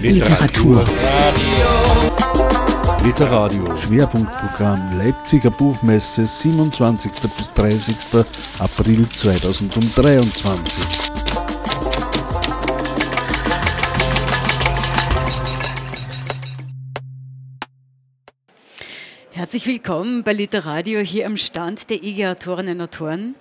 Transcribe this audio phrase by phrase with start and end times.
[0.00, 0.82] Literatur.
[3.04, 3.76] Literadio.
[3.76, 7.12] Schwerpunktprogramm Leipziger Buchmesse 27.
[7.36, 7.96] bis 30.
[8.58, 10.84] April 2023.
[19.32, 23.34] Herzlich willkommen bei Literadio hier am Stand der IG Autorinnen und Autoren.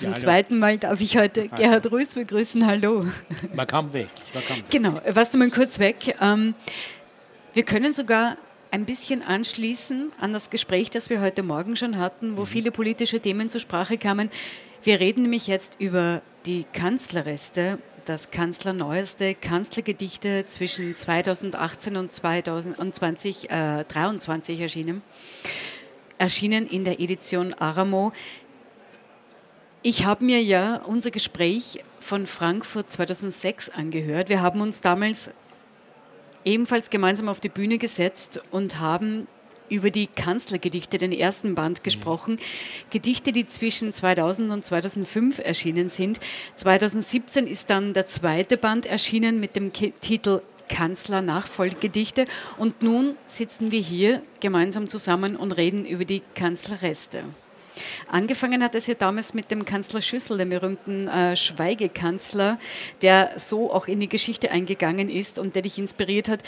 [0.00, 2.66] Zum ja, zweiten Mal darf ich heute Gerhard Rüß begrüßen.
[2.66, 3.04] Hallo.
[3.52, 4.08] Man kam weg.
[4.32, 4.64] Man kam weg.
[4.70, 6.16] Genau, warst du mal kurz weg.
[6.22, 6.54] Ähm,
[7.52, 8.38] wir können sogar
[8.70, 12.46] ein bisschen anschließen an das Gespräch, das wir heute Morgen schon hatten, wo mhm.
[12.46, 14.30] viele politische Themen zur Sprache kamen.
[14.82, 23.84] Wir reden nämlich jetzt über die Kanzlerreste, das kanzlerneueste Kanzlergedichte zwischen 2018 und 2023 äh,
[23.84, 25.02] 23 erschienen.
[26.16, 28.12] Erschienen in der Edition Aramo.
[29.82, 34.28] Ich habe mir ja unser Gespräch von Frankfurt 2006 angehört.
[34.28, 35.30] Wir haben uns damals
[36.44, 39.26] ebenfalls gemeinsam auf die Bühne gesetzt und haben
[39.70, 42.34] über die Kanzlergedichte, den ersten Band, gesprochen.
[42.34, 42.90] Mhm.
[42.90, 46.20] Gedichte, die zwischen 2000 und 2005 erschienen sind.
[46.56, 52.26] 2017 ist dann der zweite Band erschienen mit dem Titel Kanzler Nachfolgegedichte.
[52.58, 57.24] Und nun sitzen wir hier gemeinsam zusammen und reden über die Kanzlerreste.
[58.08, 62.58] Angefangen hat es ja damals mit dem Kanzler Schüssel, dem berühmten äh, Schweigekanzler,
[63.02, 66.40] der so auch in die Geschichte eingegangen ist und der dich inspiriert hat.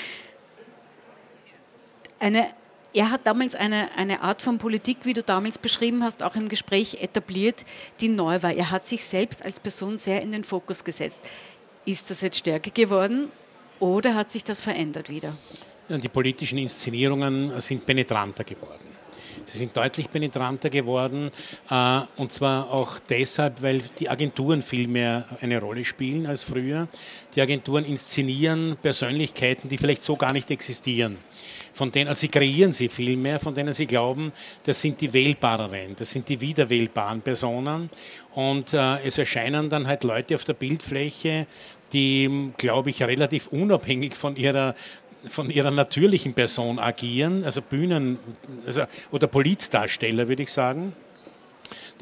[2.18, 2.48] Eine,
[2.94, 6.48] er hat damals eine, eine Art von Politik, wie du damals beschrieben hast, auch im
[6.48, 7.64] Gespräch etabliert,
[8.00, 8.52] die neu war.
[8.52, 11.22] Er hat sich selbst als Person sehr in den Fokus gesetzt.
[11.84, 13.28] Ist das jetzt stärker geworden
[13.80, 15.36] oder hat sich das verändert wieder?
[15.88, 18.91] Die politischen Inszenierungen sind penetranter geworden.
[19.48, 21.30] Sie sind deutlich penetranter geworden
[21.70, 26.88] äh, und zwar auch deshalb, weil die Agenturen viel mehr eine Rolle spielen als früher.
[27.34, 31.16] Die Agenturen inszenieren Persönlichkeiten, die vielleicht so gar nicht existieren
[31.72, 34.32] von denen also sie kreieren sie viel mehr, von denen sie glauben,
[34.64, 37.90] das sind die wählbareren, das sind die wiederwählbaren Personen.
[38.34, 41.46] Und äh, es erscheinen dann halt Leute auf der Bildfläche,
[41.92, 44.74] die, glaube ich, relativ unabhängig von ihrer
[45.28, 48.18] von ihrer natürlichen Person agieren, also Bühnen
[48.66, 50.94] also, oder Polizdarsteller, würde ich sagen.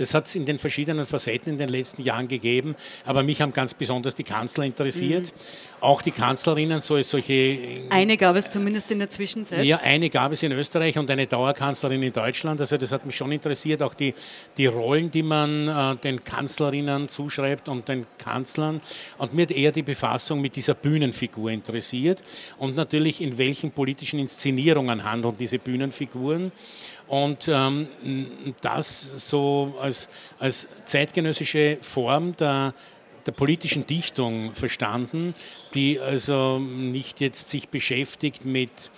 [0.00, 2.75] Das hat es in den verschiedenen Facetten in den letzten Jahren gegeben,
[3.05, 5.27] aber mich haben ganz besonders die Kanzler interessiert.
[5.27, 5.83] Mhm.
[5.83, 7.59] Auch die Kanzlerinnen, so solche.
[7.91, 9.62] Eine gab es zumindest in der Zwischenzeit.
[9.65, 12.61] Ja, eine gab es in Österreich und eine Dauerkanzlerin in Deutschland.
[12.61, 14.15] Also das hat mich schon interessiert, auch die,
[14.56, 18.81] die Rollen, die man äh, den Kanzlerinnen zuschreibt und den Kanzlern.
[19.19, 22.22] Und mir hat eher die Befassung mit dieser Bühnenfigur interessiert
[22.59, 26.53] und natürlich in welchen politischen Inszenierungen handeln diese Bühnenfiguren.
[27.11, 27.88] Und ähm,
[28.61, 30.08] das so als,
[30.38, 32.74] als zeitgenössische Form der,
[33.26, 35.34] der politischen Dichtung verstanden,
[35.74, 38.90] die also nicht jetzt sich beschäftigt mit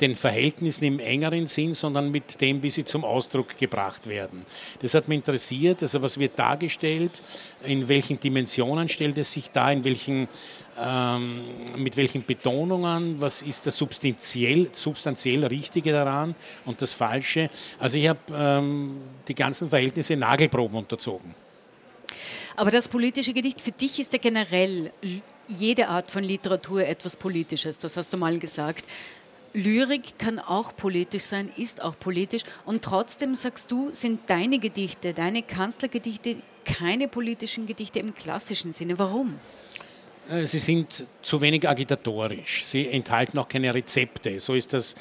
[0.00, 4.44] den Verhältnissen im engeren Sinn, sondern mit dem, wie sie zum Ausdruck gebracht werden.
[4.80, 7.22] Das hat mich interessiert, also was wird dargestellt,
[7.64, 10.28] in welchen Dimensionen stellt es sich dar, in welchen
[10.80, 11.42] ähm,
[11.76, 17.50] mit welchen Betonungen, was ist das substanziell, substanziell Richtige daran und das Falsche.
[17.78, 21.34] Also ich habe ähm, die ganzen Verhältnisse Nagelproben unterzogen.
[22.56, 24.92] Aber das politische Gedicht für dich ist ja generell
[25.48, 28.84] jede Art von Literatur etwas Politisches, das hast du mal gesagt.
[29.54, 35.12] Lyrik kann auch politisch sein, ist auch politisch und trotzdem sagst du, sind deine Gedichte,
[35.12, 38.98] deine Kanzlergedichte keine politischen Gedichte im klassischen Sinne.
[38.98, 39.38] Warum?
[40.30, 42.64] Äh, sie sind zu wenig agitatorisch.
[42.64, 44.40] Sie enthalten auch keine Rezepte.
[44.40, 44.94] So ist das,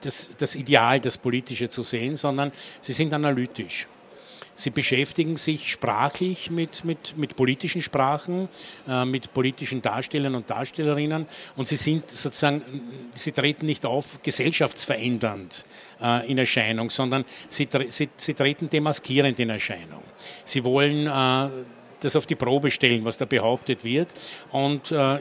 [0.00, 3.86] das, das Ideal, das Politische zu sehen, sondern sie sind analytisch.
[4.58, 8.48] Sie beschäftigen sich sprachlich mit, mit, mit politischen Sprachen,
[8.88, 12.62] äh, mit politischen Darstellern und Darstellerinnen und sie sind sozusagen,
[13.14, 15.64] sie treten nicht auf gesellschaftsverändernd
[16.02, 20.02] äh, in Erscheinung, sondern sie, sie, sie treten demaskierend in Erscheinung.
[20.42, 21.50] Sie wollen äh,
[22.00, 24.08] das auf die Probe stellen, was da behauptet wird.
[24.50, 25.18] Und äh,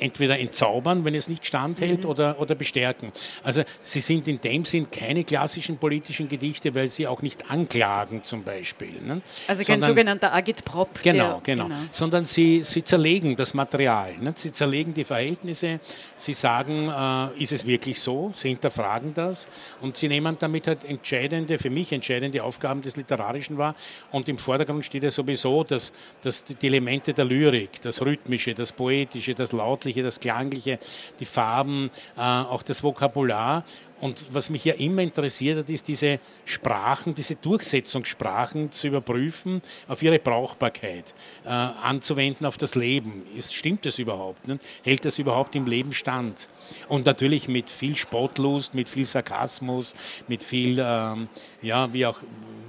[0.00, 2.10] entweder entzaubern, wenn es nicht standhält, mhm.
[2.10, 3.12] oder, oder bestärken.
[3.42, 8.22] Also sie sind in dem Sinn keine klassischen politischen Gedichte, weil sie auch nicht anklagen
[8.24, 9.00] zum Beispiel.
[9.00, 9.22] Ne?
[9.46, 11.02] Also kein Sondern, sogenannter Agitprop.
[11.02, 11.76] Genau, genau, genau.
[11.90, 14.16] Sondern sie, sie zerlegen das Material.
[14.18, 14.32] Ne?
[14.36, 15.80] Sie zerlegen die Verhältnisse,
[16.16, 18.30] sie sagen, äh, ist es wirklich so?
[18.34, 19.48] Sie hinterfragen das
[19.80, 23.74] und sie nehmen damit halt entscheidende, für mich entscheidende Aufgaben des Literarischen wahr.
[24.10, 25.92] Und im Vordergrund steht ja sowieso, dass,
[26.22, 30.78] dass die Elemente der Lyrik, das Rhythmische, das Poetische, das Lautliche, Schriftliche, das Klangliche,
[31.18, 33.64] die Farben, äh, auch das Vokabular
[34.00, 40.02] Und was mich ja immer interessiert hat, ist diese Sprachen, diese Durchsetzungssprachen zu überprüfen, auf
[40.02, 41.14] ihre Brauchbarkeit
[41.44, 43.26] äh, anzuwenden auf das Leben.
[43.36, 44.48] Ist, stimmt das überhaupt?
[44.48, 44.58] Ne?
[44.82, 46.48] Hält das überhaupt im Leben stand?
[46.88, 49.94] Und natürlich mit viel Spottlust, mit viel Sarkasmus,
[50.28, 51.28] mit viel, ähm,
[51.60, 52.20] ja, wie auch,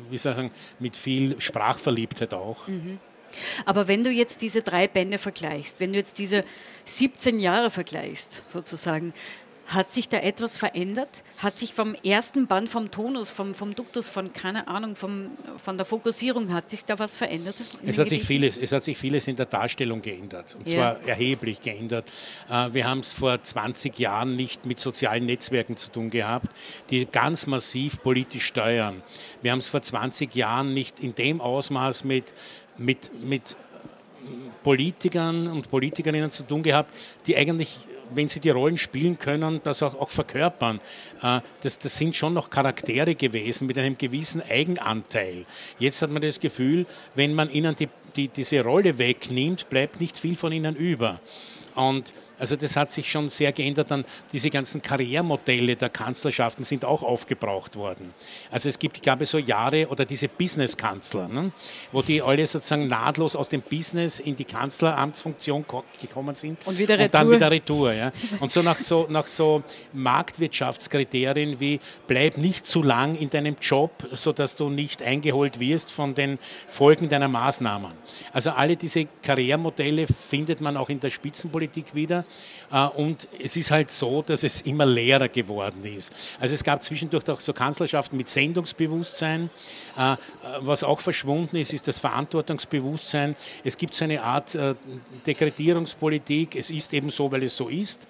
[0.10, 2.68] wie soll ich sagen, mit viel Sprachverliebtheit auch.
[2.68, 3.00] Mhm.
[3.66, 6.44] Aber wenn du jetzt diese drei Bände vergleichst, wenn du jetzt diese
[6.86, 9.14] 17 Jahre vergleichst, sozusagen,
[9.74, 11.24] hat sich da etwas verändert?
[11.38, 15.32] Hat sich vom ersten Band, vom Tonus, vom, vom Duktus, von keine Ahnung, vom,
[15.64, 17.64] von der Fokussierung, hat sich da was verändert?
[17.86, 21.08] Es hat, sich vieles, es hat sich vieles in der Darstellung geändert, und zwar ja.
[21.08, 22.12] erheblich geändert.
[22.50, 26.48] Äh, wir haben es vor 20 Jahren nicht mit sozialen Netzwerken zu tun gehabt,
[26.90, 29.02] die ganz massiv politisch steuern.
[29.42, 32.34] Wir haben es vor 20 Jahren nicht in dem Ausmaß mit,
[32.78, 33.56] mit, mit
[34.64, 36.94] Politikern und Politikerinnen zu tun gehabt,
[37.26, 40.80] die eigentlich wenn sie die Rollen spielen können, das auch, auch verkörpern.
[41.22, 45.46] Äh, das, das sind schon noch Charaktere gewesen mit einem gewissen Eigenanteil.
[45.80, 46.86] Jetzt hat man das Gefühl,
[47.16, 51.22] wenn man ihnen die, die, diese Rolle wegnimmt, bleibt nicht viel von ihnen über.
[51.76, 53.92] Und also das hat sich schon sehr geändert.
[53.92, 54.04] Dann
[54.34, 58.16] diese ganzen Karrieremodelle der Kanzlerschaften sind auch aufgebraucht worden.
[58.50, 61.52] Also es gibt, ich glaube, so Jahre oder diese Business-Kanzler, ne,
[61.92, 65.64] wo die alle sozusagen nahtlos aus dem Business in die Kanzleramtsfunktion
[66.02, 67.94] gekommen sind und, wieder und dann wieder Retour.
[67.94, 68.12] Ja.
[68.40, 69.62] Und so nach, so nach so
[69.94, 76.16] Marktwirtschaftskriterien wie bleib nicht zu lang in deinem Job, sodass du nicht eingeholt wirst von
[76.16, 77.92] den Folgen deiner Maßnahmen.
[78.34, 82.26] Also alle diese Karrieremodelle findet man auch in der Spitzenpolitik wieder.
[82.72, 86.14] Äh, und es ist halt so, dass es immer leerer geworden ist.
[86.40, 89.50] Also es gab zwischendurch auch so Kanzlerschaften mit Sendungsbewusstsein.
[89.98, 90.16] Äh,
[90.62, 93.36] was auch verschwunden ist, ist das Verantwortungsbewusstsein.
[93.64, 94.76] Es gibt so eine Art äh,
[95.26, 96.56] Dekretierungspolitik.
[96.56, 98.08] Es ist eben so, weil es so ist.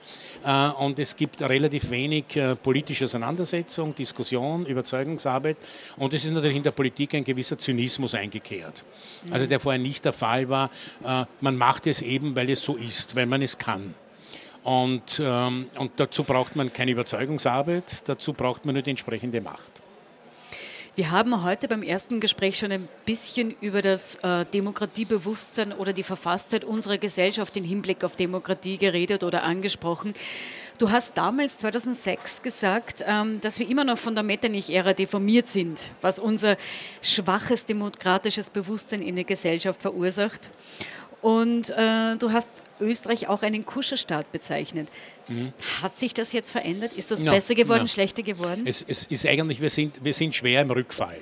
[0.79, 2.25] Und es gibt relativ wenig
[2.63, 5.57] politische Auseinandersetzung, Diskussion, Überzeugungsarbeit.
[5.97, 8.83] Und es ist natürlich in der Politik ein gewisser Zynismus eingekehrt.
[9.29, 10.71] Also der vorher nicht der Fall war.
[11.41, 13.93] Man macht es eben, weil es so ist, weil man es kann.
[14.63, 19.81] Und, ähm, und dazu braucht man keine Überzeugungsarbeit, dazu braucht man nur die entsprechende Macht.
[20.93, 26.03] Wir haben heute beim ersten Gespräch schon ein bisschen über das äh, Demokratiebewusstsein oder die
[26.03, 30.13] Verfasstheit unserer Gesellschaft im Hinblick auf Demokratie geredet oder angesprochen.
[30.79, 35.91] Du hast damals 2006 gesagt, ähm, dass wir immer noch von der Metternich-Ära deformiert sind,
[36.01, 36.57] was unser
[37.01, 40.49] schwaches demokratisches Bewusstsein in der Gesellschaft verursacht.
[41.21, 44.89] Und äh, du hast Österreich auch einen Kuscherstaat bezeichnet.
[45.27, 45.53] Mhm.
[45.83, 46.93] Hat sich das jetzt verändert?
[46.93, 47.87] Ist das no, besser geworden, no.
[47.87, 48.65] schlechter geworden?
[48.65, 51.19] Es, es, ist eigentlich, wir sind, wir sind schwer im Rückfall.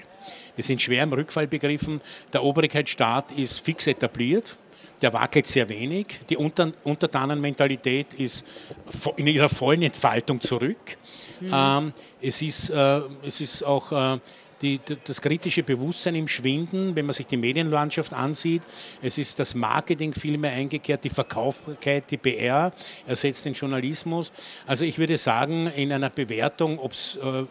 [0.55, 2.01] Wir sind schwer im Rückfall begriffen.
[2.31, 4.57] Der Obrigkeitsstaat ist fix etabliert.
[5.01, 6.07] Der wackelt sehr wenig.
[6.29, 8.45] Die Unter Untertanenmentalität ist
[9.15, 10.97] in ihrer vollen Entfaltung zurück.
[11.39, 11.51] Mhm.
[11.53, 14.19] Ähm, es, ist, äh, es ist auch äh,
[14.61, 18.63] die, das kritische Bewusstsein im Schwinden, wenn man sich die Medienlandschaft ansieht.
[19.01, 22.73] Es ist das Marketing viel mehr eingekehrt, die Verkaufbarkeit, die PR
[23.07, 24.31] ersetzt den Journalismus.
[24.65, 27.43] Also ich würde sagen, in einer Bewertung, ob es, äh,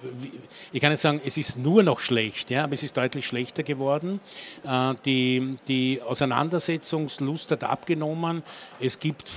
[0.73, 3.63] ich kann nicht sagen, es ist nur noch schlecht, ja, aber es ist deutlich schlechter
[3.63, 4.21] geworden.
[4.65, 8.43] Äh, die, die Auseinandersetzungslust hat abgenommen.
[8.81, 9.31] Es gibt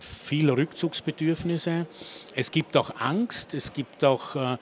[0.00, 1.86] viel Rückzugsbedürfnisse.
[2.34, 4.56] Es gibt auch Angst, es gibt auch äh,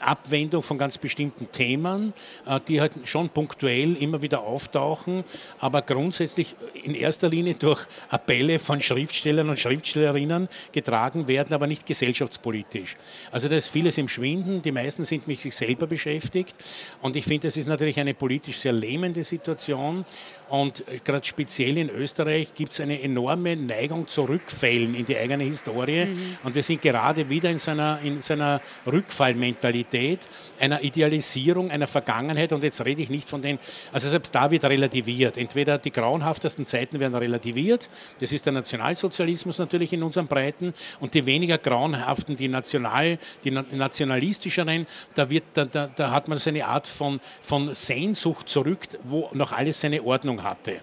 [0.00, 2.12] Abwendung von ganz bestimmten Themen,
[2.46, 5.24] äh, die halt schon punktuell immer wieder auftauchen,
[5.58, 11.86] aber grundsätzlich in erster Linie durch Appelle von Schriftstellern und Schriftstellerinnen getragen werden, aber nicht
[11.86, 12.96] gesellschaftspolitisch.
[13.30, 16.54] Also da ist vieles im Schwinden, die meisten sind mit sich selber beschäftigt
[17.02, 20.04] und ich finde, das ist natürlich eine politisch sehr lähmende Situation
[20.48, 25.16] und äh, gerade speziell in Österreich gibt es eine enorme Neigung zu Rückfällen in die
[25.16, 26.06] eigene Historie.
[26.06, 26.38] Mhm.
[26.44, 30.20] Und wir sind gerade wieder in so einer, in so einer Rückfallmentalität,
[30.60, 32.52] einer Idealisierung einer Vergangenheit.
[32.52, 33.58] Und jetzt rede ich nicht von den,
[33.92, 35.36] also selbst da wird relativiert.
[35.36, 41.14] Entweder die grauenhaftesten Zeiten werden relativiert, das ist der Nationalsozialismus natürlich in unseren Breiten, und
[41.14, 46.50] die weniger grauenhaften, die national, die nationalistischeren, da, wird, da, da, da hat man so
[46.50, 50.80] eine Art von, von Sehnsucht zurück, wo noch alles seine Ordnung Ahnung hatte.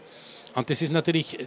[0.56, 1.46] Und das ist natürlich äh,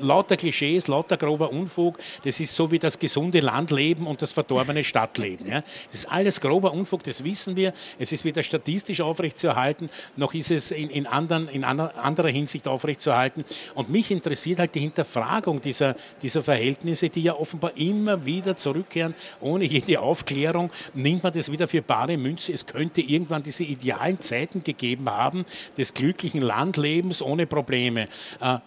[0.00, 1.98] lauter Klischees, lauter grober Unfug.
[2.24, 5.48] Das ist so wie das gesunde Landleben und das verdorbene Stadtleben.
[5.48, 5.62] Ja.
[5.86, 7.72] Das ist alles grober Unfug, das wissen wir.
[7.98, 13.44] Es ist weder statistisch aufrechtzuerhalten, noch ist es in, in, anderen, in anderer Hinsicht aufrechtzuerhalten.
[13.74, 19.14] Und mich interessiert halt die Hinterfragung dieser, dieser Verhältnisse, die ja offenbar immer wieder zurückkehren.
[19.40, 22.52] Ohne jede Aufklärung nimmt man das wieder für bare Münze.
[22.52, 25.44] Es könnte irgendwann diese idealen Zeiten gegeben haben
[25.76, 28.08] des glücklichen Landlebens ohne Probleme.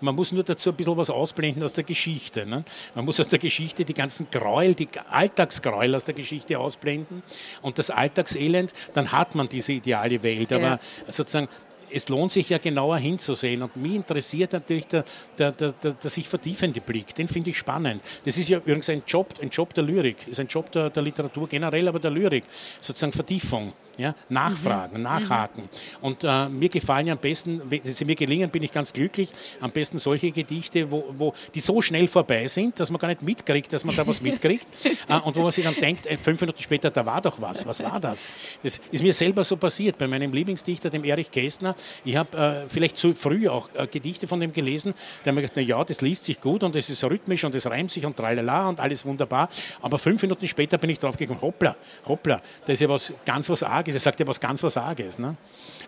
[0.01, 2.45] Man muss nur dazu ein bisschen was ausblenden aus der Geschichte.
[2.45, 2.63] Ne?
[2.95, 7.23] Man muss aus der Geschichte die ganzen Gräuel, die Alltagsgräuel aus der Geschichte ausblenden
[7.61, 10.51] und das Alltagselend, dann hat man diese ideale Welt.
[10.53, 10.79] Aber ja.
[11.07, 11.47] sozusagen
[11.93, 13.61] es lohnt sich ja genauer hinzusehen.
[13.61, 15.03] Und mich interessiert natürlich der,
[15.37, 17.13] der, der, der, der sich vertiefende Blick.
[17.15, 18.01] Den finde ich spannend.
[18.25, 21.03] Das ist ja übrigens ein Job, ein Job der Lyrik, ist ein Job der, der
[21.03, 22.43] Literatur generell, aber der Lyrik.
[22.79, 23.73] Sozusagen Vertiefung.
[24.01, 25.03] Ja, nachfragen, mhm.
[25.03, 25.69] nachhaken.
[26.01, 29.29] Und äh, mir gefallen ja am besten, wenn sie mir gelingen, bin ich ganz glücklich,
[29.59, 33.21] am besten solche Gedichte, wo, wo die so schnell vorbei sind, dass man gar nicht
[33.21, 34.65] mitkriegt, dass man da was mitkriegt.
[35.07, 37.63] äh, und wo man sich dann denkt, äh, fünf Minuten später, da war doch was.
[37.67, 38.29] Was war das?
[38.63, 41.75] Das ist mir selber so passiert bei meinem Lieblingsdichter, dem Erich Kästner.
[42.03, 45.57] Ich habe äh, vielleicht zu früh auch äh, Gedichte von dem gelesen, der mir gedacht,
[45.57, 48.17] na ja, das liest sich gut und es ist rhythmisch und es reimt sich und
[48.17, 49.47] tralala und alles wunderbar.
[49.79, 51.75] Aber fünf Minuten später bin ich drauf gekommen, hoppla,
[52.07, 54.77] hoppla, da ist ja was ganz was Arges Arges, er sagt ja was ganz was
[54.77, 55.19] Arges.
[55.19, 55.35] Ne?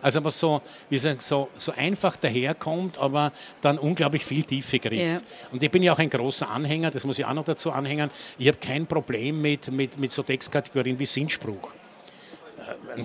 [0.02, 5.20] Also was so, wie sagen, so, so einfach daherkommt, aber dann unglaublich viel Tiefe kriegt.
[5.20, 5.20] Ja.
[5.52, 8.10] Und ich bin ja auch ein großer Anhänger, das muss ich auch noch dazu anhängen,
[8.38, 11.72] ich habe kein Problem mit, mit, mit so Textkategorien wie Sinnspruch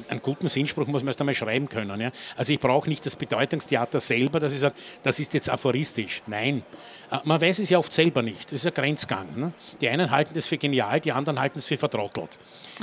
[0.09, 1.99] einen, guten Sinnspruch muss man erst einmal schreiben können.
[1.99, 2.11] Ja?
[2.35, 6.21] Also ich brauche nicht das Bedeutungstheater selber, dass ich sage, das ist jetzt aphoristisch.
[6.27, 6.63] Nein,
[7.11, 8.45] äh, man weiß es ja oft selber nicht.
[8.45, 9.27] Das ist ein Grenzgang.
[9.35, 9.53] Ne?
[9.81, 12.29] Die einen halten das für genial, die anderen halten es für vertrottelt.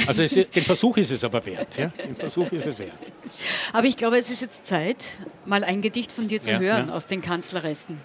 [0.06, 1.76] Also es, den Versuch ist es aber wert.
[1.76, 1.88] Ja?
[1.88, 2.92] Den Versuch ist es wert.
[3.72, 6.88] Aber ich glaube, es ist jetzt Zeit, mal ein Gedicht von dir zu ja, hören
[6.88, 6.94] ja.
[6.94, 7.98] aus den Kanzlerresten.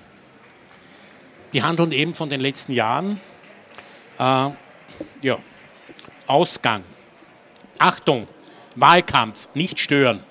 [1.54, 3.20] Die handeln eben von den letzten Jahren.
[4.18, 4.50] Äh,
[5.22, 5.38] ja.
[6.28, 6.84] Ausgang.
[7.78, 8.28] Achtung,
[8.76, 10.22] Wahlkampf, nicht stören.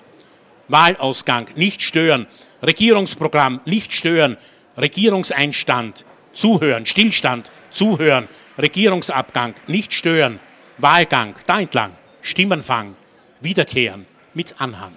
[0.67, 2.27] Wahlausgang, nicht stören.
[2.63, 4.37] Regierungsprogramm, nicht stören.
[4.77, 6.85] Regierungseinstand, zuhören.
[6.85, 8.27] Stillstand, zuhören.
[8.57, 10.39] Regierungsabgang, nicht stören.
[10.77, 12.95] Wahlgang, da entlang, Stimmenfang,
[13.39, 14.93] wiederkehren mit Anhang.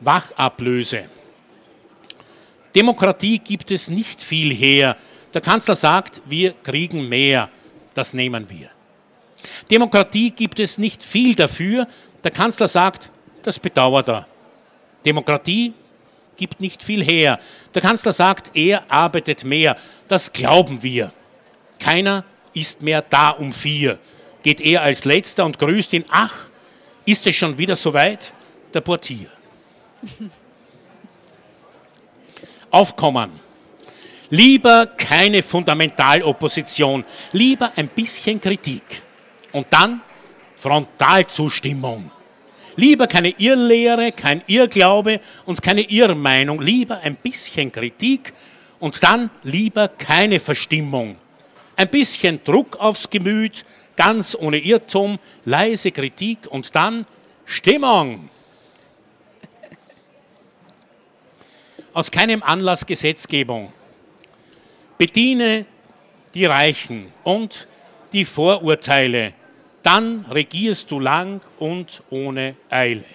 [0.00, 1.06] Wachablöse.
[2.74, 4.96] Demokratie gibt es nicht viel her.
[5.34, 7.50] Der Kanzler sagt, wir kriegen mehr,
[7.94, 8.70] das nehmen wir.
[9.70, 11.86] Demokratie gibt es nicht viel dafür.
[12.24, 13.10] Der Kanzler sagt,
[13.42, 14.26] das bedauert er.
[15.04, 15.74] Demokratie
[16.36, 17.38] gibt nicht viel her.
[17.74, 19.76] Der Kanzler sagt, er arbeitet mehr.
[20.08, 21.12] Das glauben wir.
[21.78, 22.24] Keiner
[22.54, 23.98] ist mehr da um vier.
[24.42, 26.04] Geht er als letzter und grüßt ihn.
[26.08, 26.48] Ach,
[27.04, 28.32] ist es schon wieder soweit?
[28.72, 29.28] Der Portier.
[32.70, 33.40] Aufkommen.
[34.30, 39.02] Lieber keine Fundamentalopposition, lieber ein bisschen Kritik.
[39.52, 40.00] Und dann
[40.56, 42.10] Frontalzustimmung.
[42.76, 48.32] Lieber keine Irrlehre, kein Irrglaube und keine Irrmeinung, lieber ein bisschen Kritik
[48.78, 51.16] und dann lieber keine Verstimmung
[51.78, 53.64] ein bisschen Druck aufs Gemüt,
[53.94, 57.06] ganz ohne Irrtum, leise Kritik und dann
[57.44, 58.28] Stimmung.
[61.92, 63.72] Aus keinem Anlass Gesetzgebung.
[64.98, 65.66] Bediene
[66.34, 67.68] die Reichen und
[68.12, 69.34] die Vorurteile,
[69.88, 73.06] dann regierst du lang und ohne Eile.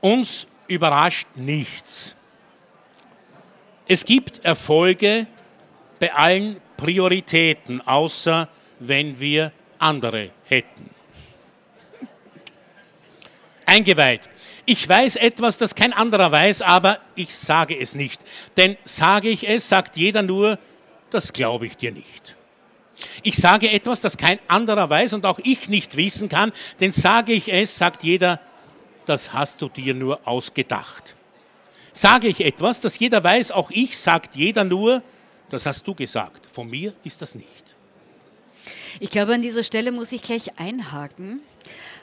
[0.00, 2.16] Uns überrascht nichts.
[3.86, 5.26] Es gibt Erfolge
[6.00, 8.48] bei allen Prioritäten, außer
[8.78, 10.88] wenn wir andere hätten.
[13.66, 14.30] Eingeweiht.
[14.64, 18.22] Ich weiß etwas, das kein anderer weiß, aber ich sage es nicht.
[18.56, 20.58] Denn sage ich es, sagt jeder nur,
[21.10, 22.35] das glaube ich dir nicht.
[23.22, 27.32] Ich sage etwas, das kein anderer weiß und auch ich nicht wissen kann, denn sage
[27.32, 28.40] ich es, sagt jeder,
[29.04, 31.14] das hast du dir nur ausgedacht.
[31.92, 35.02] Sage ich etwas, das jeder weiß, auch ich, sagt jeder nur,
[35.50, 36.46] das hast du gesagt.
[36.46, 37.64] Von mir ist das nicht.
[38.98, 41.40] Ich glaube, an dieser Stelle muss ich gleich einhaken,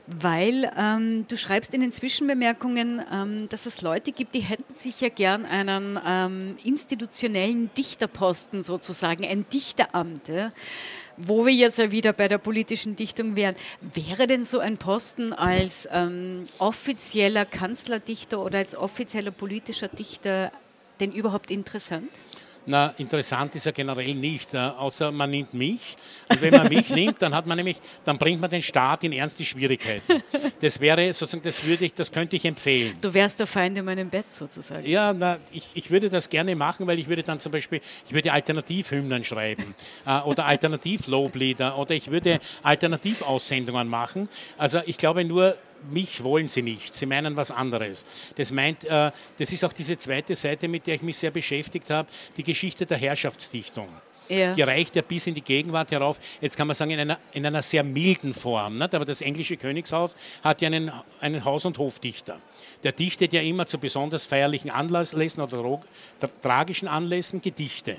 [0.08, 5.02] weil ähm, du schreibst in den Zwischenbemerkungen, ähm, dass es Leute gibt, die hätten sich
[5.02, 10.28] ja gern einen ähm, institutionellen Dichterposten sozusagen, ein Dichteramt.
[10.28, 10.52] Ja?
[11.18, 15.34] wo wir jetzt ja wieder bei der politischen Dichtung wären, wäre denn so ein Posten
[15.34, 20.52] als ähm, offizieller Kanzlerdichter oder als offizieller politischer Dichter
[21.00, 22.10] denn überhaupt interessant?
[22.66, 25.98] Na, interessant ist er generell nicht, äh, außer man nimmt mich.
[26.30, 29.12] Und wenn man mich nimmt, dann hat man nämlich, dann bringt man den Staat in
[29.12, 30.24] ernste Schwierigkeiten.
[30.62, 32.96] Das wäre sozusagen, das würde ich, das könnte ich empfehlen.
[33.02, 34.88] Du wärst der Feind in meinem Bett sozusagen.
[34.88, 38.14] Ja, na, ich, ich würde das gerne machen, weil ich würde dann zum Beispiel, ich
[38.14, 44.30] würde Alternativhymnen schreiben äh, oder Alternativloblieder oder ich würde Alternativaussendungen machen.
[44.58, 45.58] Also ich glaube nur,
[45.92, 48.06] mich wollen sie nicht, sie meinen was anderes.
[48.36, 51.90] Das meint, äh, das ist auch diese zweite Seite, mit der ich mich sehr beschäftigt
[51.90, 53.88] habe, die Geschichte der Herrschaftsdichtung.
[54.30, 54.54] Ja.
[54.54, 56.20] Die reicht ja bis in die Gegenwart herauf.
[56.40, 58.78] Jetzt kann man sagen, in einer, in einer sehr milden Form.
[58.78, 58.96] Nicht?
[58.96, 62.40] Aber das englische Königshaus hat ja einen, einen Haus- und Hofdichter.
[62.84, 65.82] Der dichtet ja immer zu besonders feierlichen Anlässen oder
[66.42, 67.98] tragischen Anlässen Gedichte.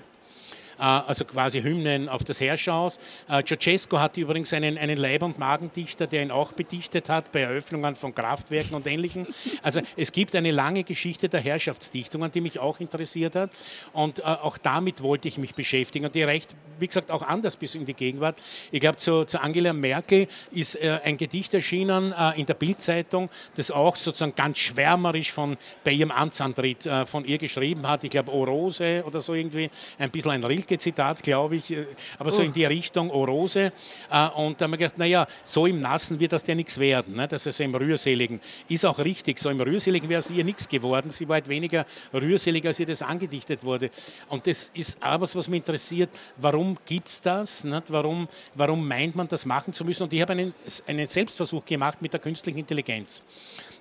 [0.78, 2.98] Äh, also quasi Hymnen auf das Herrscherhaus.
[3.28, 7.40] Äh, Ceausescu hat übrigens einen, einen Leib- und Magendichter, der ihn auch bedichtet hat bei
[7.40, 9.26] Eröffnungen von Kraftwerken und Ähnlichem.
[9.62, 13.50] Also es gibt eine lange Geschichte der Herrschaftsdichtungen, die mich auch interessiert hat
[13.92, 17.56] und äh, auch damit wollte ich mich beschäftigen und die reicht, wie gesagt, auch anders
[17.56, 18.42] bis in die Gegenwart.
[18.70, 23.96] Ich glaube, zu, zu, Angela Merkel ist ein Gedicht erschienen in der Bildzeitung, das auch
[23.96, 28.04] sozusagen ganz schwärmerisch von, bei ihrem Amtsantritt von ihr geschrieben hat.
[28.04, 31.86] Ich glaube, O Rose oder so irgendwie, ein bisschen ein Rill Rilke-Zitat, glaube ich, äh,
[32.18, 32.44] aber so oh.
[32.44, 33.72] in die Richtung O Rose.
[34.10, 37.14] Äh, und da haben wir gedacht, naja, so im Nassen wird das ja nichts werden.
[37.14, 37.28] Ne?
[37.28, 38.40] Das ist im Rührseligen.
[38.68, 41.10] Ist auch richtig, so im Rührseligen wäre es ihr nichts geworden.
[41.10, 43.90] Sie war halt weniger rührselig, als ihr das angedichtet wurde.
[44.28, 46.10] Und das ist auch was, was mich interessiert.
[46.36, 47.64] Warum gibt es das?
[47.64, 47.84] Nicht?
[47.88, 50.04] Warum, warum meint man, das machen zu müssen?
[50.04, 50.54] Und ich habe einen,
[50.86, 53.22] einen Selbstversuch gemacht mit der künstlichen Intelligenz.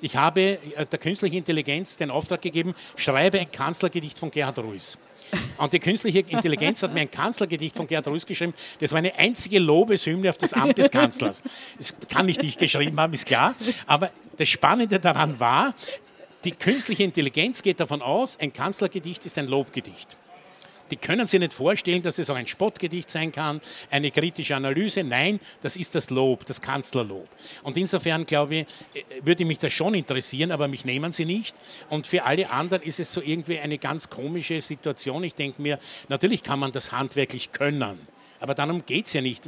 [0.01, 0.41] Ich habe
[0.75, 4.97] äh, der künstlichen Intelligenz den Auftrag gegeben, schreibe ein Kanzlergedicht von Gerhard Ruiz.
[5.57, 8.53] Und die künstliche Intelligenz hat mir ein Kanzlergedicht von Gerhard Ruiz geschrieben.
[8.79, 11.43] Das war eine einzige Lobeshymne auf das Amt des Kanzlers.
[11.77, 13.55] Das kann nicht ich geschrieben haben, ist klar.
[13.85, 15.73] Aber das Spannende daran war,
[16.43, 20.17] die künstliche Intelligenz geht davon aus, ein Kanzlergedicht ist ein Lobgedicht
[20.93, 25.03] die können sich nicht vorstellen, dass es auch ein Spottgedicht sein kann, eine kritische Analyse.
[25.03, 27.27] Nein, das ist das Lob, das Kanzlerlob.
[27.63, 28.61] Und insofern, glaube ich,
[28.93, 31.55] äh, würde mich das schon interessieren, aber mich nehmen sie nicht.
[31.89, 35.23] Und für alle anderen ist es so irgendwie eine ganz komische Situation.
[35.23, 37.97] Ich denke mir, natürlich kann man das handwerklich können.
[38.43, 39.43] Aber darum geht es ja nicht.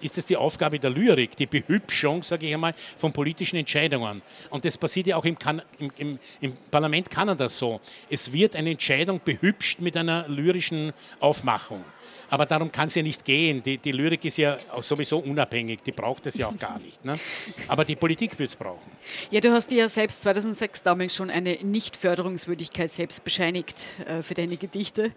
[0.00, 4.22] Ist das die Aufgabe der Lyrik, die Behübschung, sage ich einmal, von politischen Entscheidungen?
[4.50, 5.36] Und das passiert ja auch im,
[5.80, 7.80] im, im, im Parlament Kanada so.
[8.08, 11.84] Es wird eine Entscheidung behübscht mit einer lyrischen Aufmachung.
[12.30, 13.64] Aber darum kann es ja nicht gehen.
[13.64, 17.04] Die, die, Lyrik ist ja sowieso unabhängig, die braucht es ja auch gar nicht.
[17.04, 17.18] Ne?
[17.66, 18.92] Aber die Politik wird es brauchen.
[19.32, 24.34] Ja, du hast dir ja selbst 2006 damals schon eine Nichtförderungswürdigkeit selbst bescheinigt äh, für
[24.34, 25.10] deine Gedichte.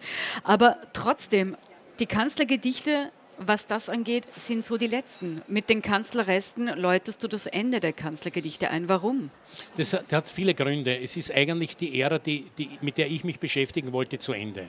[0.44, 1.56] Aber trotzdem,
[2.00, 5.42] die Kanzlergedichte, was das angeht, sind so die letzten.
[5.48, 8.88] Mit den Kanzlerresten läutest du das Ende der Kanzlergedichte ein.
[8.88, 9.32] Warum?
[9.78, 11.00] Das hat viele Gründe.
[11.00, 14.68] Es ist eigentlich die Ära, die, die, mit der ich mich beschäftigen wollte, zu Ende.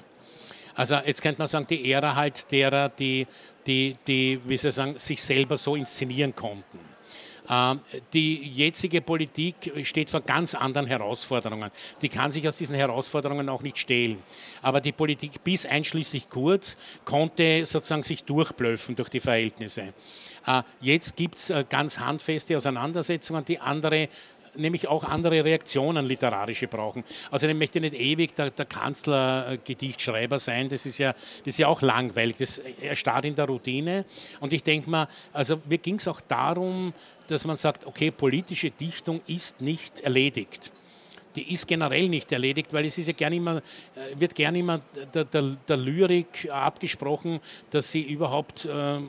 [0.75, 3.27] Also jetzt könnte man sagen, die Ära halt derer, die,
[3.67, 6.92] die, die wie soll ich sagen, sich selber so inszenieren konnten.
[7.49, 7.81] Ähm,
[8.13, 11.71] die jetzige Politik steht vor ganz anderen Herausforderungen.
[12.01, 14.19] Die kann sich aus diesen Herausforderungen auch nicht stehlen.
[14.63, 19.93] Aber die Politik bis einschließlich Kurz konnte sozusagen sich durchblöffen durch die Verhältnisse.
[20.47, 24.09] Äh, jetzt gibt es äh, ganz handfeste Auseinandersetzungen, die andere
[24.55, 27.05] nämlich auch andere Reaktionen literarische brauchen.
[27.31, 31.69] Möchte ich nicht ewig der, der Kanzler Gedichtschreiber sein, das ist, ja, das ist ja
[31.69, 34.05] auch langweilig, das, er starrt in der Routine.
[34.41, 36.93] Und ich denke mal, also mir ging es auch darum,
[37.29, 40.71] dass man sagt, okay, politische Dichtung ist nicht erledigt.
[41.35, 44.81] Die ist generell nicht erledigt, weil es ist ja gern immer, äh, wird gerne immer
[45.15, 49.09] der, der, der, Lyrik abgesprochen, dass sie überhaupt ähm,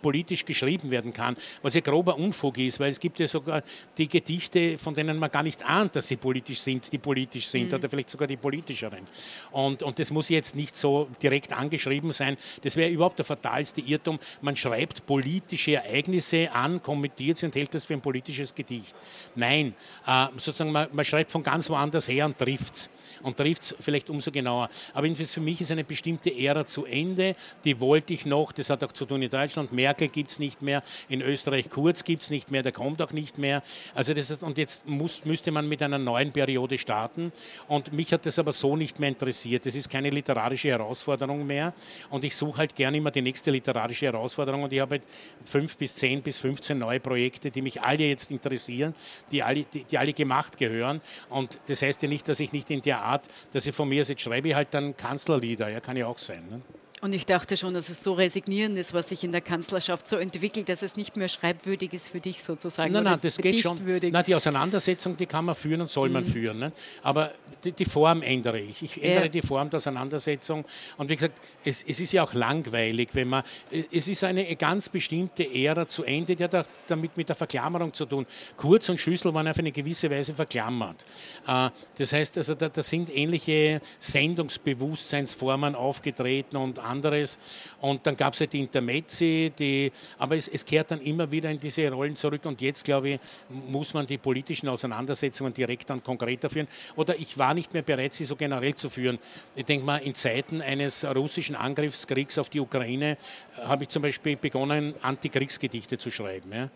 [0.00, 3.62] politisch geschrieben werden kann, was ja grober Unfug ist, weil es gibt ja sogar
[3.96, 7.68] die Gedichte, von denen man gar nicht ahnt, dass sie politisch sind, die politisch sind
[7.68, 7.74] mhm.
[7.74, 9.06] oder vielleicht sogar die politischeren.
[9.50, 12.36] Und, und das muss jetzt nicht so direkt angeschrieben sein.
[12.62, 14.18] Das wäre überhaupt der fatalste Irrtum.
[14.40, 18.94] Man schreibt politische Ereignisse an, kommentiert sie und hält das für ein politisches Gedicht.
[19.34, 19.74] Nein,
[20.06, 22.90] äh, sozusagen man, man schreibt von ganz woanders her und trifft es
[23.22, 24.68] und trifft es vielleicht umso genauer.
[24.94, 28.82] Aber für mich ist eine bestimmte Ära zu Ende, die wollte ich noch, das hat
[28.84, 32.30] auch zu tun in Deutschland, Merkel gibt es nicht mehr, in Österreich Kurz gibt es
[32.30, 33.62] nicht mehr, der kommt auch nicht mehr.
[33.94, 37.32] Also das ist, und jetzt muss, müsste man mit einer neuen Periode starten.
[37.68, 39.66] Und mich hat das aber so nicht mehr interessiert.
[39.66, 41.72] Das ist keine literarische Herausforderung mehr.
[42.10, 44.64] Und ich suche halt gerne immer die nächste literarische Herausforderung.
[44.64, 45.02] Und ich habe halt
[45.44, 48.94] fünf bis zehn bis 15 neue Projekte, die mich alle jetzt interessieren,
[49.30, 51.00] die alle, die, die alle gemacht gehören.
[51.28, 53.88] Und das heißt ja nicht, dass ich nicht in der Art Art, dass ich von
[53.88, 56.42] mir jetzt schreibe ich halt dann Kanzlerlieder, ja, kann ja auch sein.
[56.48, 56.60] Ne?
[57.02, 60.16] Und ich dachte schon, dass es so resignierend ist, was sich in der Kanzlerschaft so
[60.16, 62.92] entwickelt, dass es nicht mehr schreibwürdig ist für dich sozusagen.
[62.92, 63.78] Nein, nein, das geht schon.
[63.84, 66.28] Nein, die Auseinandersetzung, die kann man führen und soll man mhm.
[66.28, 66.58] führen.
[66.58, 66.72] Ne?
[67.02, 67.32] Aber
[67.64, 68.82] die, die, Form ändere ich.
[68.82, 69.28] Ich ändere ja.
[69.28, 70.64] die Form der Auseinandersetzung.
[70.98, 73.44] Und wie gesagt, es, es, ist ja auch langweilig, wenn man.
[73.90, 78.04] Es ist eine ganz bestimmte Ära zu Ende, die hat damit mit der Verklammerung zu
[78.04, 78.26] tun.
[78.58, 81.06] Kurz und Schüssel waren auf eine gewisse Weise verklammert.
[81.46, 87.38] Äh, das heißt, also da, da sind ähnliche Sendungsbewusstseinsformen aufgetreten und anderes.
[87.80, 91.50] Und dann gab es halt die Intermezzi, die, aber es, es kehrt dann immer wieder
[91.50, 92.44] in diese Rollen zurück.
[92.44, 96.68] Und jetzt, glaube ich, muss man die politischen Auseinandersetzungen direkt dann konkreter führen.
[96.96, 99.18] Oder ich war nicht mehr bereit, sie so generell zu führen.
[99.54, 103.16] Ich denke mal, in Zeiten eines russischen Angriffskriegs auf die Ukraine
[103.56, 106.52] äh, habe ich zum Beispiel begonnen, Antikriegsgedichte zu schreiben.
[106.52, 106.70] Ja.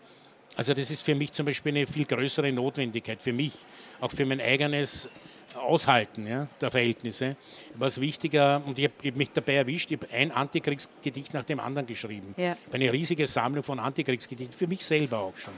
[0.57, 3.53] Also das ist für mich zum Beispiel eine viel größere Notwendigkeit, für mich,
[4.01, 5.09] auch für mein eigenes
[5.57, 7.37] Aushalten ja, der Verhältnisse.
[7.75, 11.87] Was wichtiger, und ich habe mich dabei erwischt, ich habe ein Antikriegsgedicht nach dem anderen
[11.87, 12.35] geschrieben.
[12.37, 12.57] Ja.
[12.73, 15.55] Eine riesige Sammlung von Antikriegsgedichten, für mich selber auch schon.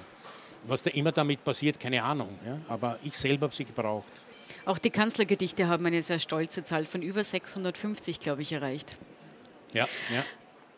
[0.66, 2.38] Was da immer damit passiert, keine Ahnung.
[2.44, 4.06] Ja, aber ich selber habe sie gebraucht.
[4.64, 8.96] Auch die Kanzlergedichte haben eine sehr stolze Zahl von über 650, glaube ich, erreicht.
[9.72, 10.24] Ja, ja.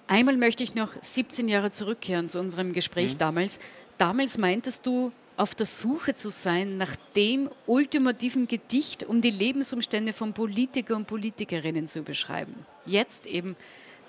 [0.07, 3.18] Einmal möchte ich noch 17 Jahre zurückkehren zu unserem Gespräch mhm.
[3.18, 3.61] damals.
[3.98, 10.12] Damals meintest du, auf der Suche zu sein nach dem ultimativen Gedicht, um die Lebensumstände
[10.12, 12.66] von Politiker und Politikerinnen zu beschreiben.
[12.87, 13.55] Jetzt eben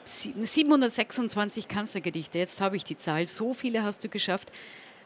[0.06, 4.52] 726 Kanzlergedichte, jetzt habe ich die Zahl, so viele hast du geschafft.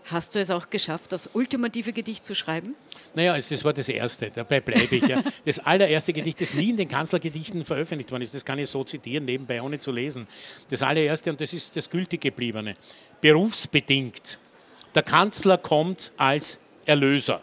[0.05, 2.75] Hast du es auch geschafft, das ultimative Gedicht zu schreiben?
[3.15, 5.07] Naja, das war das erste, dabei bleibe ich.
[5.07, 5.23] Ja.
[5.45, 8.83] Das allererste Gedicht, das nie in den Kanzlergedichten veröffentlicht worden ist, das kann ich so
[8.83, 10.27] zitieren, nebenbei ohne zu lesen.
[10.69, 12.75] Das allererste, und das ist das gültig gebliebene,
[13.21, 14.39] berufsbedingt
[14.95, 17.41] der Kanzler kommt als Erlöser.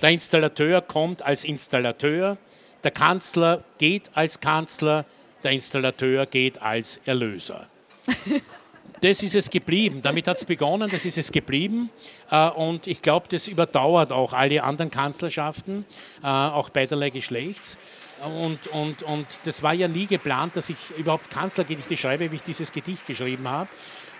[0.00, 2.36] Der Installateur kommt als Installateur.
[2.82, 5.04] Der Kanzler geht als Kanzler.
[5.44, 7.68] Der Installateur geht als Erlöser.
[9.02, 10.00] Das ist es geblieben.
[10.00, 11.90] Damit hat es begonnen, das ist es geblieben.
[12.30, 15.84] Äh, und ich glaube, das überdauert auch alle anderen Kanzlerschaften,
[16.22, 17.78] äh, auch beiderlei Geschlechts.
[18.24, 22.44] Und, und, und das war ja nie geplant, dass ich überhaupt Kanzlergedichte schreibe, wie ich
[22.44, 23.68] dieses Gedicht geschrieben habe.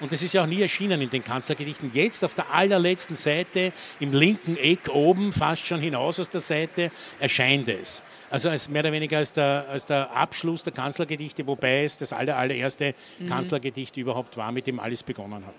[0.02, 1.92] Und das ist ja auch nie erschienen in den Kanzlergedichten.
[1.94, 6.90] Jetzt auf der allerletzten Seite, im linken Eck oben, fast schon hinaus aus der Seite,
[7.20, 8.02] erscheint es.
[8.28, 12.12] Also als mehr oder weniger als der, als der Abschluss der Kanzlergedichte, wobei es das
[12.12, 13.28] aller, allererste mhm.
[13.28, 15.54] Kanzlergedicht überhaupt war, mit dem alles begonnen hat.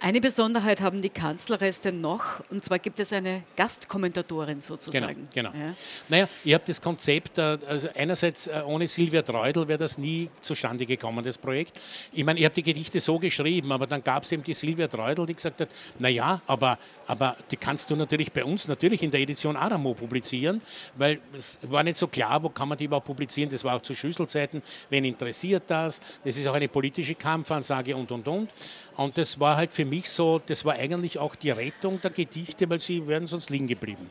[0.00, 5.28] Eine Besonderheit haben die Kanzlerreste noch, und zwar gibt es eine Gastkommentatorin sozusagen.
[5.32, 5.64] Genau, genau.
[5.64, 5.74] Ja.
[6.08, 10.30] Naja, ich habe das Konzept, äh, also einerseits äh, ohne Silvia Treudel wäre das nie
[10.40, 11.80] zustande gekommen, das Projekt.
[12.12, 14.88] Ich meine, ich habe die Gedichte so geschrieben, aber dann gab es eben die Silvia
[14.88, 19.10] Treudel, die gesagt hat, naja, aber, aber die kannst du natürlich bei uns natürlich in
[19.10, 20.60] der Edition Aramo publizieren,
[20.96, 23.82] weil es war nicht so klar, wo kann man die überhaupt publizieren, das war auch
[23.82, 28.50] zu Schüsselzeiten, wen interessiert das, das ist auch eine politische Kampfansage und, und, und.
[28.96, 32.68] Und das war halt für mich so, das war eigentlich auch die Rettung der Gedichte,
[32.68, 34.10] weil sie wären sonst liegen geblieben.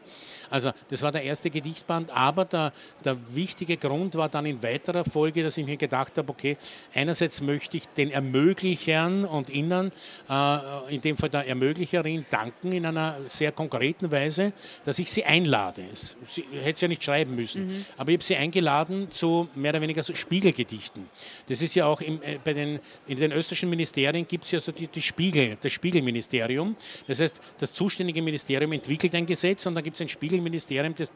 [0.50, 5.04] Also das war der erste Gedichtband, aber der, der wichtige Grund war dann in weiterer
[5.04, 6.58] Folge, dass ich mir gedacht habe, okay,
[6.94, 9.92] einerseits möchte ich den Ermöglichern und Ihnen,
[10.30, 14.54] äh, in dem Fall der Ermöglicherin, danken in einer sehr konkreten Weise,
[14.86, 15.84] dass ich sie einlade.
[16.26, 17.86] Sie hätte ja nicht schreiben müssen, mhm.
[17.98, 21.08] aber ich habe sie eingeladen zu mehr oder weniger so Spiegelgedichten.
[21.48, 24.60] Das ist ja auch im, äh, bei den, in den österreichischen Ministerien gibt es ja
[24.60, 26.76] so die, die Spiegel, das Spiegelministerium.
[27.08, 30.96] Das heißt, das zuständige Ministerium entwickelt ein Gesetz und dann gibt es ein Spiegel Ministerium,
[30.96, 31.12] das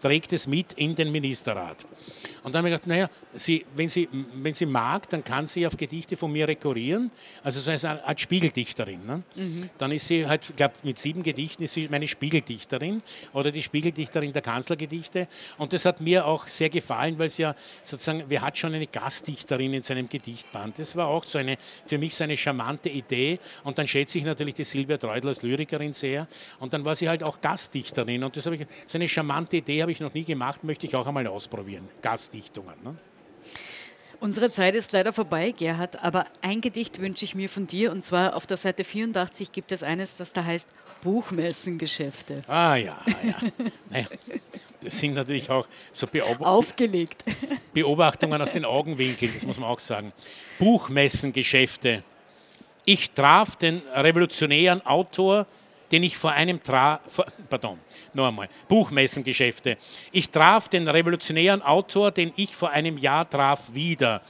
[0.00, 1.84] trägt es mit in den Ministerrat.
[2.44, 5.66] Und dann habe ich gedacht, naja, sie, wenn, sie, wenn sie mag, dann kann sie
[5.66, 7.10] auf Gedichte von mir rekurrieren,
[7.42, 9.00] also so eine Art Spiegeldichterin.
[9.06, 9.22] Ne?
[9.34, 9.70] Mhm.
[9.78, 13.62] Dann ist sie halt, ich glaube, mit sieben Gedichten ist sie meine Spiegeldichterin oder die
[13.62, 15.26] Spiegeldichterin der Kanzlergedichte.
[15.56, 18.88] Und das hat mir auch sehr gefallen, weil sie ja sozusagen, wer hat schon eine
[18.88, 20.78] Gastdichterin in seinem Gedichtband?
[20.78, 23.38] Das war auch so eine, für mich so eine charmante Idee.
[23.62, 26.28] Und dann schätze ich natürlich die Silvia Treudl als Lyrikerin sehr.
[26.60, 28.22] Und dann war sie halt auch Gastdichterin.
[28.22, 30.96] Und das habe ich, so eine charmante Idee habe ich noch nie gemacht, möchte ich
[30.96, 31.88] auch einmal ausprobieren.
[32.02, 32.74] Gast Dichtungen.
[32.82, 32.96] Ne?
[34.20, 38.02] Unsere Zeit ist leider vorbei, Gerhard, aber ein Gedicht wünsche ich mir von dir und
[38.02, 40.68] zwar auf der Seite 84 gibt es eines, das da heißt
[41.02, 42.42] Buchmessengeschäfte.
[42.46, 43.36] Ah ja, ja.
[43.90, 44.06] naja,
[44.80, 47.22] das sind natürlich auch so Beob Aufgelegt.
[47.74, 50.12] Beobachtungen aus den Augenwinkeln, das muss man auch sagen.
[50.58, 52.02] Buchmessengeschäfte.
[52.86, 55.46] Ich traf den revolutionären Autor
[55.94, 57.00] den ich vor einem Tra
[57.48, 57.78] pardon,
[58.14, 59.78] noch einmal, Buchmessengeschäfte.
[60.10, 64.20] Ich traf den revolutionären Autor, den ich vor einem Jahr traf, wieder.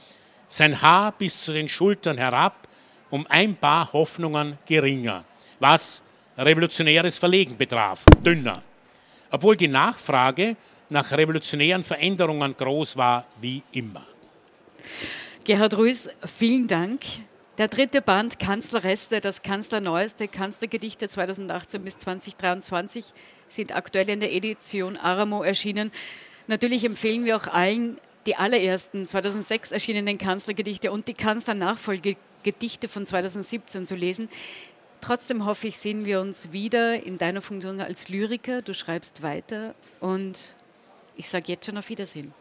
[0.47, 2.67] Sein Haar bis zu den Schultern herab,
[3.09, 5.25] um ein paar Hoffnungen geringer.
[5.59, 6.03] Was
[6.37, 8.61] revolutionäres Verlegen betraf, dünner.
[9.31, 10.57] Obwohl die Nachfrage
[10.89, 14.05] nach revolutionären Veränderungen groß war, wie immer.
[15.43, 17.01] Gerhard Ruiz, vielen Dank.
[17.57, 23.13] Der dritte Band Kanzlerreste, das Kanzlerneueste Kanzlergedichte 2018 bis 2023
[23.47, 25.91] sind aktuell in der Edition Aramo erschienen.
[26.47, 33.87] Natürlich empfehlen wir auch allen die allerersten 2006 erschienenen Kanzlergedichte und die Kanzlernachfolgegedichte von 2017
[33.87, 34.27] zu lesen.
[34.99, 38.63] Trotzdem hoffe ich, sehen wir uns wieder in deiner Funktion als Lyriker.
[38.63, 40.55] Du schreibst weiter und
[41.15, 42.33] ich sage jetzt schon auf Wiedersehen.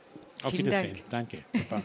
[0.43, 0.99] Auf Vielen Wiedersehen.
[1.09, 1.45] Dank.
[1.53, 1.85] Danke.